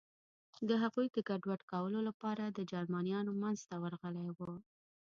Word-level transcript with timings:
د 0.67 0.69
هغوی 0.83 1.07
د 1.11 1.17
ګډوډ 1.29 1.61
کولو 1.71 1.99
لپاره 2.09 2.43
د 2.47 2.59
جرمنیانو 2.71 3.31
منځ 3.41 3.59
ته 3.69 3.75
ورغلي 3.83 4.29
و. 4.37 4.39